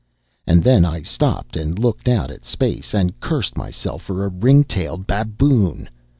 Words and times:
And 0.47 0.63
then 0.63 0.83
I 0.83 1.03
stopped 1.03 1.55
and 1.55 1.77
looked 1.77 2.07
out 2.07 2.31
at 2.31 2.43
space 2.43 2.95
and 2.95 3.19
cursed 3.19 3.55
myself 3.55 4.01
for 4.01 4.25
a 4.25 4.29
ring 4.29 4.63
tailed 4.63 5.05
baboon. 5.05 5.89